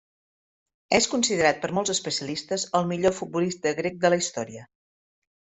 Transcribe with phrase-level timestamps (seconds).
[0.99, 4.67] És considerat per molts especialistes el millor futbolista grec de la història.